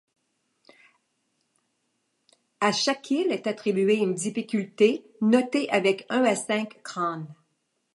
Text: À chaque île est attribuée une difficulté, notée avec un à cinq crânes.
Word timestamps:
À 2.59 2.71
chaque 2.71 3.11
île 3.11 3.31
est 3.31 3.45
attribuée 3.45 3.97
une 3.97 4.15
difficulté, 4.15 5.05
notée 5.21 5.69
avec 5.69 6.07
un 6.09 6.23
à 6.23 6.35
cinq 6.35 6.81
crânes. 6.81 7.31